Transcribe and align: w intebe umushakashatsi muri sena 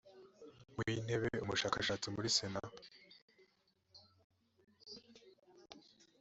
w 0.77 0.79
intebe 0.95 1.29
umushakashatsi 1.43 2.07
muri 2.15 2.29
sena 2.37 2.61